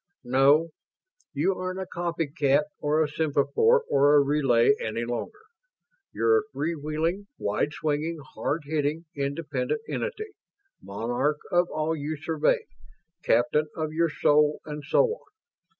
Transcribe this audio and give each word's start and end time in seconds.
"No. 0.23 0.69
You 1.31 1.53
aren't 1.59 1.79
a 1.79 1.85
copycat 1.85 2.63
or 2.79 3.03
a 3.03 3.07
semaphore 3.07 3.83
or 3.87 4.15
a 4.15 4.19
relay 4.19 4.73
any 4.81 5.05
longer. 5.05 5.43
You're 6.11 6.39
a 6.39 6.49
free 6.51 6.73
wheeling, 6.73 7.27
wide 7.37 7.71
swinging, 7.73 8.17
hard 8.33 8.63
hitting, 8.65 9.05
independent 9.15 9.81
entity 9.87 10.31
monarch 10.81 11.37
of 11.51 11.69
all 11.69 11.95
you 11.95 12.17
survey 12.17 12.65
captain 13.21 13.67
of 13.75 13.93
your 13.93 14.09
soul 14.09 14.59
and 14.65 14.83
so 14.83 15.03
on. 15.05 15.25